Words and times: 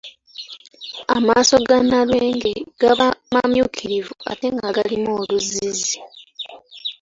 Amaaso 1.15 1.53
aga 1.59 1.77
Nalwenge 1.89 2.51
gaba 2.81 3.07
mamyukirivu 3.33 4.13
ate 4.31 4.47
nga 4.55 4.67
galimu 4.77 5.11
oluzzizzi. 5.21 5.97